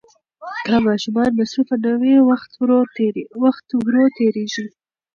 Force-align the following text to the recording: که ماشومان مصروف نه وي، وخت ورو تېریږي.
که 0.65 0.77
ماشومان 0.87 1.31
مصروف 1.39 1.69
نه 1.83 1.91
وي، 2.01 2.15
وخت 3.43 3.79
ورو 3.81 4.03
تېریږي. 4.17 4.65